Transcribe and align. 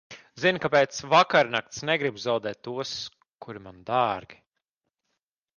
Zini, 0.43 0.61
ka 0.61 0.71
pēc 0.75 1.01
vakarnakts 1.11 1.83
negribu 1.91 2.23
zaudēt 2.25 2.63
tos, 2.69 2.97
kuri 3.47 3.63
man 3.67 3.81
dārgi. 3.91 4.45